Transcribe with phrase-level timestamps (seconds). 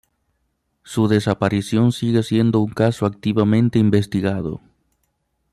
[0.81, 4.59] Su desaparición sigue siendo un caso activamente investigado.